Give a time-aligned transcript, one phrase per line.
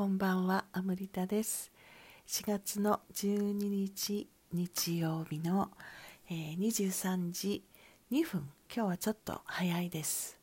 [0.00, 1.70] こんばんは、アムリタです。
[2.26, 5.70] 4月の12日日曜日の、
[6.30, 7.62] えー、23時
[8.10, 10.40] 2分、今日はちょっと早いです。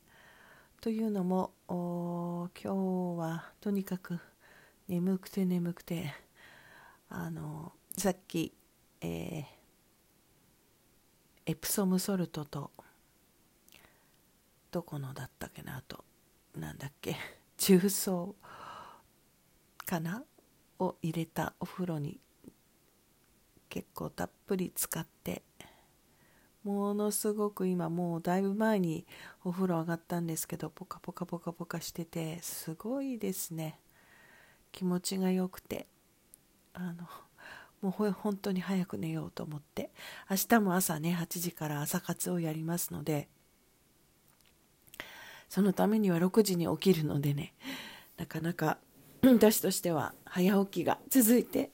[0.80, 2.68] というのも、今日
[3.20, 4.20] はとにかく
[4.88, 6.14] 眠くて眠くて、
[7.10, 8.54] あの、さっき、
[9.02, 9.46] えー、
[11.48, 12.70] エプソムソルトと、
[14.70, 16.06] どこのだったっけなと、
[16.56, 17.16] なんだっけ、
[17.58, 18.36] 重曹
[19.88, 20.24] かな
[20.80, 22.20] を入れたお風呂に
[23.70, 25.42] 結構たっぷり使って
[26.64, 29.08] ものすごく今もうだいぶ前に
[29.46, 33.80] お風呂上がったんですけどポカポカポカポカしててすごいですね。
[34.74, 35.88] 気持ちが良くて
[36.74, 37.08] あの
[37.82, 39.92] もう本当に早く寝ようと思って
[40.30, 43.30] 明日も朝ね8時から朝活をやりますので
[45.48, 47.54] そのためには6時に起きるのでね
[48.18, 48.78] なかなか
[49.24, 51.72] 私としては早起きが続いて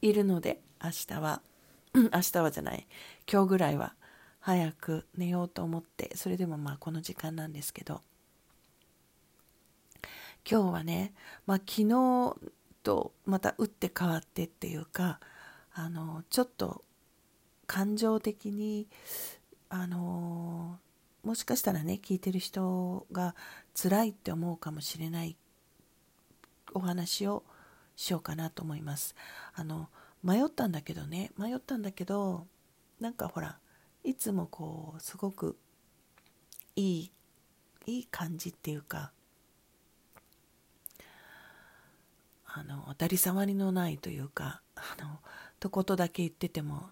[0.00, 1.42] いるので明日は
[1.94, 2.86] 明日はじゃない
[3.30, 3.94] 今日ぐらいは
[4.40, 8.00] 早く寝ようと思ってそれでもまあこの時間なんですけど
[10.48, 11.14] 今日はね、
[11.46, 12.36] まあ、昨日
[12.82, 15.20] とまた打って変わってっていうか
[15.72, 16.84] あのちょっと
[17.66, 18.88] 感情的に
[19.68, 20.78] あの
[21.22, 23.36] もしかしたらね聞いてる人が
[23.80, 25.36] 辛いって思うかもしれない
[26.74, 27.44] お話を
[27.96, 29.14] しようかなと思います。
[29.54, 29.88] あの
[30.22, 32.46] 迷ったんだけどね迷ったんだけど
[33.00, 33.58] なんかほら
[34.04, 35.56] いつもこうすごく
[36.76, 37.12] いい
[37.86, 39.12] いい感じっていうか
[42.46, 45.18] あの当たり障りのないというかあの
[45.58, 46.90] とことだけ言ってても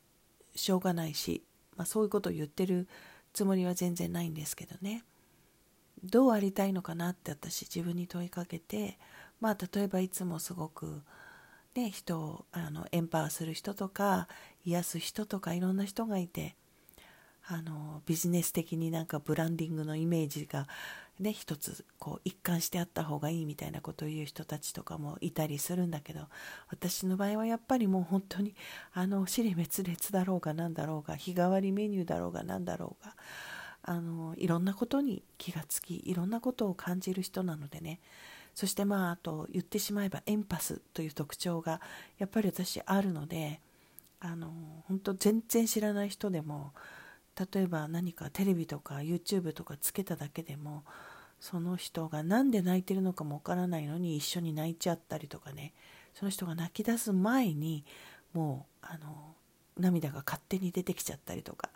[0.55, 1.45] しょうがないし、
[1.77, 2.89] まあ、そういうことを言ってる
[3.33, 5.05] つもりは全然ないんですけどね
[6.03, 8.99] どうありたいのかなって私自分に問いかけて
[9.41, 11.03] まあ例えばいつもすごく
[11.75, 14.29] ね人をあのエンパワーする人とか
[14.65, 16.57] 癒す人とかいろんな人がいて
[17.47, 20.69] あのビジネス的になんかブランディングのイメージが
[21.19, 26.21] ね一つこう一貫してあった方がいいみたいなことを言う人たちとかもいたりするんだけど
[26.71, 28.55] 私の場合はやっぱりもう本当に
[28.93, 33.15] あの尻滅裂だろうが何だろうが日替わりメニューだろうが何だろうが
[33.83, 38.01] あのいろんなことに気がつきいろんなことを感じる人なのでね。
[38.55, 41.81] そしてまああと言ってしまえばエンパスという特徴が
[42.19, 43.61] やっぱり私あるので
[44.21, 44.53] あの
[44.87, 46.73] 本当全然知らない人でも
[47.53, 50.85] 例えば何かテレビとか YouTube とかつけただけでも
[51.39, 55.73] その人が何で泣いてるのかもわからないのに一緒に泣いちゃったりとかね
[56.15, 57.85] その人が泣き出す前に
[58.35, 59.35] もうあの
[59.79, 61.71] 涙が勝手に出てきちゃったりとか、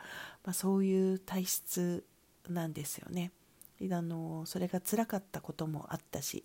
[0.45, 2.05] まあ、そういう体質
[2.49, 3.33] なんですよね。
[3.91, 6.45] あのそれが辛かったこともあったし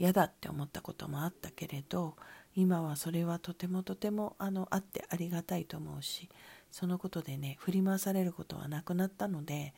[0.00, 2.16] 嫌だって思ったこともあったけれど
[2.56, 6.30] 今はそれはとてもとてもあのあってありがたいと思うし
[6.70, 9.74] そのことでね振り回されることはなくなったので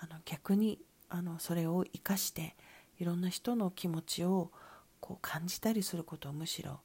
[0.00, 2.56] あの逆にあのそれを生かして
[2.98, 4.50] いろんな人の気持ちを
[4.98, 6.80] こう感じたりすることをむしろ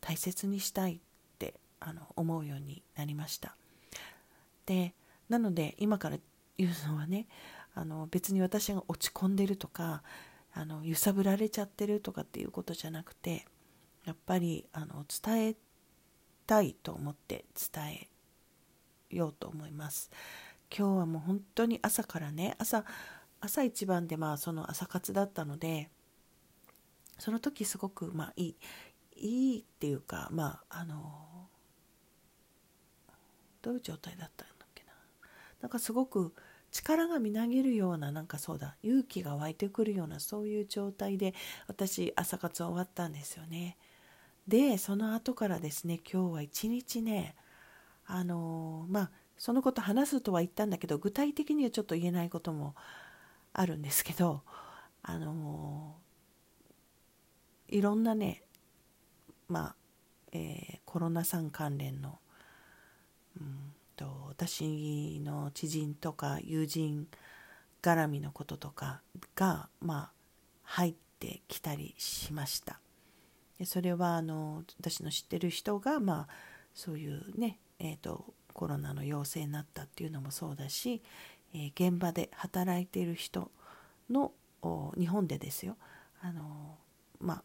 [0.00, 0.98] 大切にしたいっ
[1.40, 3.56] てあの思うようになりました。
[4.66, 4.94] で
[5.28, 6.18] なので今から
[6.58, 7.26] 言うのはね
[7.74, 10.04] あの別に私が落ち込んでるとか
[10.54, 13.44] あの揺さぶられちゃってるとかっていうことじゃなくて
[14.04, 15.56] やっぱりあの伝え
[16.46, 18.08] たいと思って伝
[19.10, 20.10] えようと思います。
[20.76, 22.84] 今日はもう本当に朝からね朝
[23.40, 25.90] 朝一番でまあその朝活だったので
[27.18, 28.56] その時すごくまあいい
[29.16, 31.48] いいっていうかまああの
[33.62, 34.92] どういう状態だったんだっけな。
[35.62, 36.34] なんかすごく
[36.74, 41.32] 力がみなぎるようななんかそうだ勇気が湧いてくるようなそういう状態で
[41.68, 43.78] 私朝活終わったんですよね。
[44.48, 47.36] でその後からですね今日は一日ね
[48.06, 52.74] あのまあそのこと話すとは言ったんだけど具体的にはちょっと言えないことも
[53.52, 54.42] あるんですけど
[55.02, 55.94] あの
[57.68, 58.42] いろんなね
[59.48, 59.74] まあ、
[60.32, 62.18] えー、コロナさん関連の、
[63.40, 67.06] うんと私の知人とか友人
[67.82, 69.02] 絡みのこととか
[69.34, 70.10] が、まあ、
[70.62, 72.80] 入ってきたりしました。
[73.58, 76.28] でそれはあの私の知ってる人が、まあ、
[76.74, 81.02] そういうね、えーと、コロナの陽性になったっていうのもそうだし、
[81.54, 83.50] えー、現場で働いている人
[84.10, 84.32] の
[84.98, 85.76] 日本でですよ
[86.22, 86.78] あの
[87.20, 87.42] まあ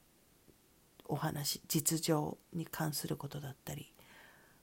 [1.05, 3.91] お話実情に関することだったり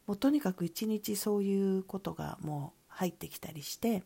[0.07, 4.05] もうとにかく一日そういうことがもう入ってきたりして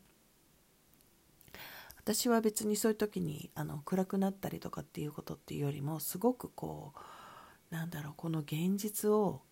[1.96, 9.42] 私は別にそういう時にあの暗くなったりとかっていうことっていうよりもすごくこうなんだろうこの現実を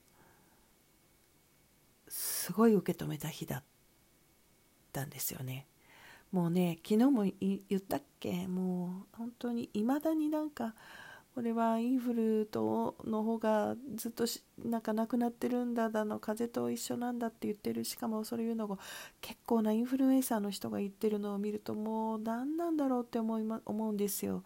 [2.08, 3.64] すごい受け止めた日だっ
[4.92, 5.66] たんですよね。
[6.32, 8.48] もうね昨日も言ったっけ？
[8.48, 10.74] もう本当にいまだになんか
[11.38, 14.24] これはインフルとの方がずっと
[14.64, 18.76] なんかなくなってるんだだの風邪と一緒なんだって言ってるしかもそういうのが
[19.20, 24.42] 結構なインフルエンサーの人が言ってるのを見るともう何なんだろうって思い、ま、思うんですよ。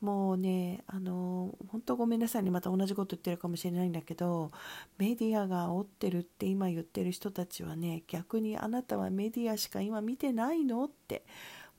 [0.00, 4.52] もうねあの本当ごめんなさいねまた同じこと言ってるかもしれないんだけど
[4.98, 11.24] メディアが煽ってるって今言ってる人たちはね逆にあなたはメディアしか今見てないのって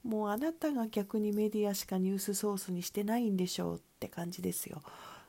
[0.04, 4.82] もうあなたが逆にメディアしかニュースソースにしてないんでしょうって感じですよ。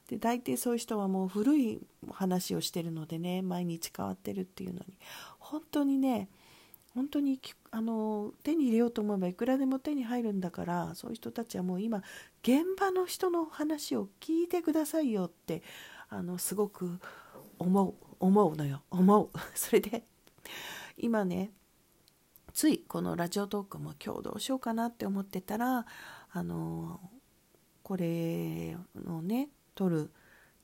[0.08, 1.80] で大抵そういう人はもう古い
[2.10, 4.98] 話をしてるのでね毎日変わってるっていうのに。
[5.38, 6.28] 本当にね
[6.94, 7.40] 本当に
[7.70, 12.02] あの手に入れようと思えばいくらでも手に入るんだからそういう人たちはもう今
[12.42, 15.62] 現場の人の話を聞いてくださいよって
[16.08, 16.98] あのすごく
[17.58, 18.82] 思う思うのよ。
[18.90, 19.30] 思う。
[19.54, 20.04] それで
[20.98, 21.50] 今ね
[22.52, 25.86] ついこのラジオトークも今日どうしようかなって思ってたら
[26.32, 27.00] あの
[27.82, 30.10] これのね撮る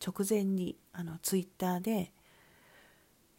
[0.04, 2.12] 直前にあのツイッターで、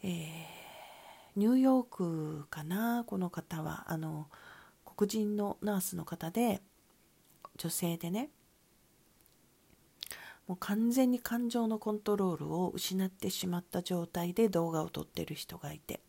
[0.03, 4.27] えー、ニューヨークかなこの方はあの
[4.85, 6.61] 黒人のナースの方で
[7.57, 8.29] 女性でね
[10.47, 16.00] もう完全に感情のコントロールを失ってしまった状態で動画を撮ってる人がいて。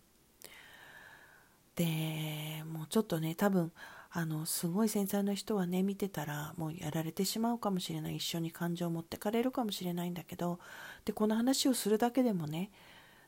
[1.79, 3.71] でもうちょっとね多分
[4.11, 8.17] あのすごい繊細な人はね見てたらもうやられてしまうかもしれない。
[8.17, 10.59] 一緒に感情を持ってかれるかもしれないんだけど
[11.05, 12.73] でこの話をするだけでもね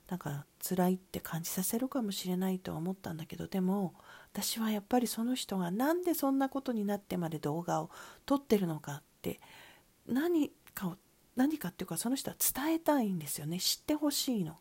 [0.08, 3.94] なんか辛いって感じさせるかもしれないとは思ったんだけどでも
[4.32, 7.90] 私はやっぱりその人が何でそんなことになってまで動画を
[8.26, 9.38] 撮ってるのかって
[10.08, 10.96] 何かを
[11.36, 13.60] 何かっていうかその人は伝えたいんですよね。
[13.60, 14.56] 知ってほしいの。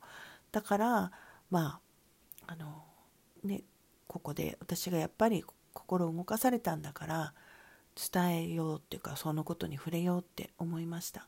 [0.52, 1.12] だから
[1.50, 1.82] ま
[2.46, 2.84] ああの
[3.44, 3.64] ね
[4.10, 7.34] ここで私がやっぱり心動かされたんだから
[8.12, 11.28] 伝えようっていうかそのことに触れようって思いました。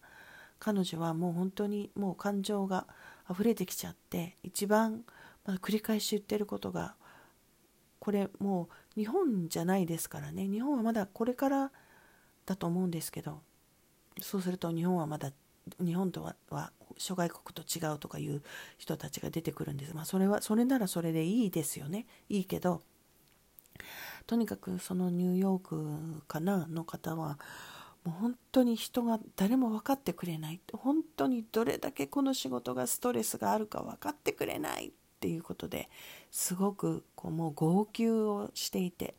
[0.57, 2.87] 彼女はもう本当にもう感情が
[3.29, 5.03] 溢れてきちゃって一番、
[5.45, 6.95] ま、繰り返し言ってることが
[7.99, 10.47] これもう日本じゃないですからね。
[10.47, 11.71] 日本はまだこれから
[12.47, 13.41] だと思うんですけど
[14.19, 15.31] そうすると日本はまだ
[15.79, 18.41] 日本とはは諸外国と違うとかいう
[18.77, 19.95] 人たちが出てくるんです。
[19.95, 22.05] まあそれはそれならそれでいいですよね。
[22.29, 22.81] いいけど
[24.27, 27.39] とにかくそのニューヨークかなの方は
[28.03, 35.89] もう本当に人が誰も分かってくれない本当にどれだけこの仕事がストレスがあるか分かってくれないっていうことで
[36.31, 39.15] すごくこうもう号泣をしていて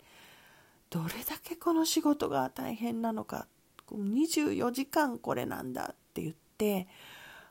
[0.91, 3.47] どれだけこの仕事が大変なのか
[3.93, 6.87] 24時間これなんだって言って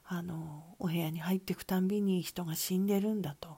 [0.06, 3.58] あのお部屋に入っていくたんびに人が死んでるんだと。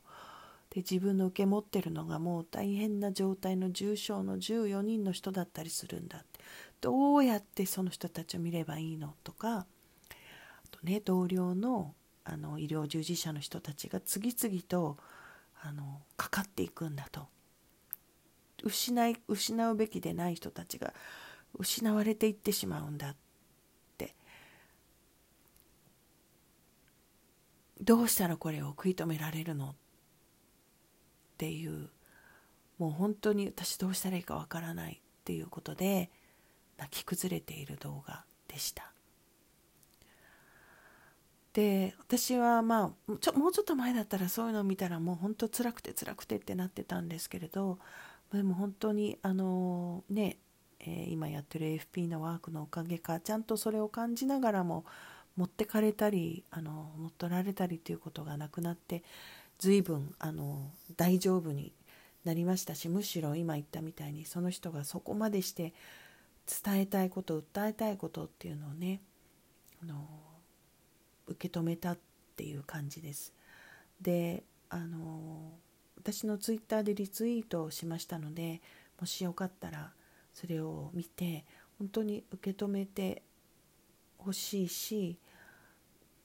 [0.70, 6.40] で自分の受け持ってるのがもう大変な状態の重症の14人の人だったりするんだって。
[6.82, 9.58] どうやってその人たちを見ればいいのとか。
[9.58, 9.66] あ
[10.72, 14.98] とね同僚のあの医療従事者の人たちが次々と
[15.62, 17.28] あのかかっていくんだと。
[18.64, 20.94] 失い失うべきでない人たちが
[21.54, 23.16] 失われていってしまうんだ
[27.84, 29.70] どうしたらこれを食い止められるの？
[29.70, 29.75] っ
[31.38, 31.90] ていう
[32.78, 36.10] もう本当に私どうしたらいいかわからないっていうことで
[36.78, 38.92] 泣き崩れている動画でした。
[41.54, 47.78] で私はまあちょもうちょっと前だったらそういうのを見たらもう本当辛くて辛くてってなってたんですけれど
[48.32, 50.38] でも本当にあのね
[50.86, 54.84] えー、今やってる AFP のワークのおかげかちゃんとそれを感じながらも
[55.38, 59.04] 持ってかれたりあの持っとられたりということがなくなって
[59.60, 61.74] 随分あの大丈夫に
[62.24, 65.74] なりましたしむしろ今言ったみたいにその人がそこまでして
[66.63, 69.02] 伝えたいこと訴えたいことっていうのをね
[69.82, 70.06] あの
[71.28, 71.98] 受け止めたっ
[72.36, 73.34] ていう感じです。
[74.02, 75.52] であの
[75.98, 78.62] 私のツイッターでリツイートをしましたので
[79.00, 79.92] もしよかったら
[80.34, 81.46] それを見て
[81.80, 83.22] 本当に受け止めて
[84.18, 85.18] ほしいし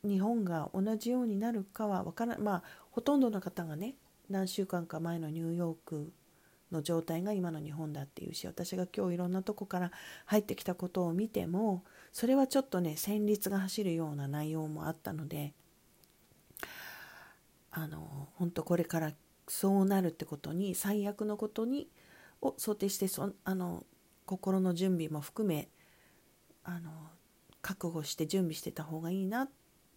[0.04, 3.94] 日本が同じようになるかは分からまあほとんどの方がね
[4.30, 6.12] 何週間か前のニューヨーク
[6.70, 9.90] の状態が今の日本だっていうし私が今日いろんなとこから
[10.26, 15.54] 入ってきたことを見てもそれはちょっとね戦慄が走るような内容もあったので
[17.70, 19.12] あの本当これから
[19.46, 21.88] そうなるってことに最悪のことに
[22.42, 23.84] を想定してそあの
[24.26, 25.68] 心の準備も含め
[26.64, 26.90] あの
[27.62, 29.48] 覚悟して準備してた方がいいな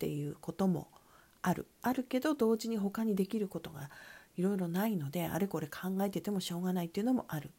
[0.02, 0.88] っていうことも
[1.44, 3.92] あるあるけど同時に他にできることが
[4.36, 7.52] いろいろないのであれこれ考えててもしょうがないっていうのもある。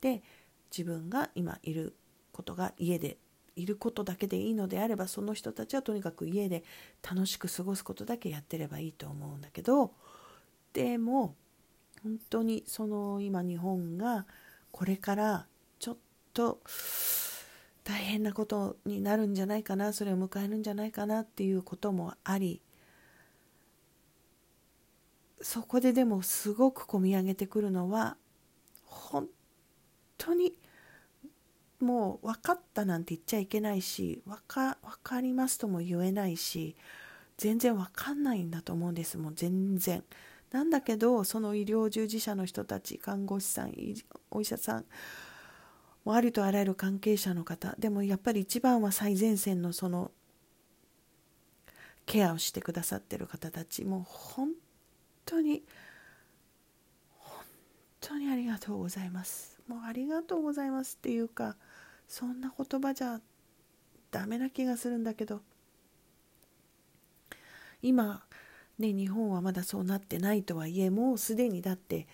[0.00, 0.22] で
[0.70, 1.96] 自分が今いる
[2.30, 3.16] ことが家で
[3.56, 6.62] いることだけでいいのであればその人たちはとにかく家で
[7.02, 9.92] 楽しく過ごすことだけやってればいいと思うんだけど
[10.72, 11.34] でも
[12.04, 14.24] 本当にその今日本が
[14.70, 15.46] これから
[15.80, 15.96] ちょっ
[16.32, 16.60] と
[17.88, 22.60] 大変なことになるんじゃないかなそれを迎えるんじゃないかなっていうこともあり
[25.40, 28.18] そこででもすごく込み上げてくるのは
[28.84, 29.26] 本
[30.18, 30.52] 当に
[31.80, 36.76] もう分かったなんて言っちゃいけないし分か分かりますとも言えないし
[37.38, 40.04] 全然分かんないんだと思うんですもう全然。
[40.50, 43.72] なんだけどその医療従事者の人たち看護師さん
[44.30, 44.84] お医者さん
[46.08, 50.10] もありとあらゆる関係者の方でもやっぱり一番は最前線のその
[52.06, 54.52] ケアをしてくださってる方たちもう本
[55.26, 55.62] 当に
[57.18, 57.44] 本
[58.00, 59.58] 当にありがとうございます。
[59.68, 61.56] もうありがとうございますっていうか
[62.08, 63.20] そんな言葉じゃ
[64.10, 65.42] ダメな気がするんだけど。
[67.82, 68.22] 今
[68.78, 72.06] ね日本はまだそうなってないとはいえもうすでにだって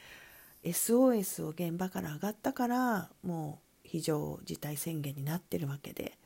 [0.64, 3.63] SOS を現場から上がったからもう
[3.94, 6.18] 非常事態宣言になってるわけで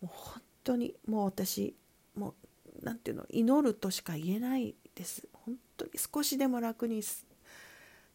[0.00, 1.76] もう本当にもう私
[2.16, 2.34] もう
[2.82, 5.28] 何ていうの祈るとしか言えないです。
[5.34, 7.02] 本当に少しでも楽に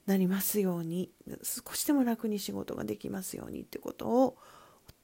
[0.08, 1.12] なりますように
[1.44, 4.38] 少しでも楽に仕事ができますようにってことを本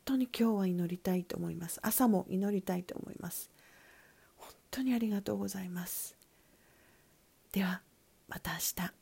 [0.06, 1.80] 当に今日は祈りたいと思います。
[1.84, 3.52] 朝も祈りたいと思います。
[4.38, 6.16] 本当にありがとうございます。
[7.52, 7.84] では
[8.28, 9.01] また明日。